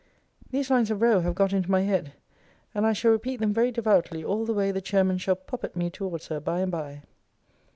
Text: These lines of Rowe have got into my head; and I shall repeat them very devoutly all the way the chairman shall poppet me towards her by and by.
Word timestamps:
These 0.49 0.71
lines 0.71 0.89
of 0.89 0.99
Rowe 1.03 1.19
have 1.19 1.35
got 1.35 1.53
into 1.53 1.69
my 1.69 1.81
head; 1.81 2.13
and 2.73 2.87
I 2.87 2.91
shall 2.93 3.11
repeat 3.11 3.37
them 3.39 3.53
very 3.53 3.71
devoutly 3.71 4.23
all 4.25 4.45
the 4.47 4.53
way 4.55 4.71
the 4.71 4.81
chairman 4.81 5.19
shall 5.19 5.35
poppet 5.35 5.75
me 5.75 5.91
towards 5.91 6.29
her 6.29 6.39
by 6.39 6.61
and 6.61 6.71
by. 6.71 7.03